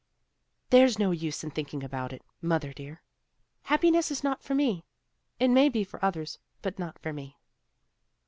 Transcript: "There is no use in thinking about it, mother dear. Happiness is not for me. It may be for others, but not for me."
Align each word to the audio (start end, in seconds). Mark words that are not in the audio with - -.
"There 0.71 0.83
is 0.83 0.97
no 0.97 1.11
use 1.11 1.43
in 1.43 1.51
thinking 1.51 1.83
about 1.83 2.11
it, 2.11 2.23
mother 2.41 2.73
dear. 2.73 3.03
Happiness 3.65 4.09
is 4.09 4.23
not 4.23 4.41
for 4.41 4.55
me. 4.55 4.83
It 5.39 5.49
may 5.49 5.69
be 5.69 5.83
for 5.83 6.03
others, 6.03 6.39
but 6.63 6.79
not 6.79 6.97
for 6.97 7.13
me." 7.13 7.37